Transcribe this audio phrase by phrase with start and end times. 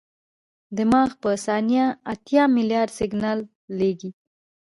[0.77, 3.39] دماغ په ثانیه اتیا ملیارده سیګنال
[3.77, 4.09] لېږي.